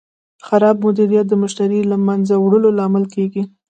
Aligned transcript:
خراب 0.47 0.75
مدیریت 0.85 1.25
د 1.29 1.33
مشتری 1.43 1.79
د 1.83 1.89
له 1.91 1.97
منځه 2.07 2.35
تلو 2.51 2.69
لامل 2.79 3.05
کېږي. 3.15 3.43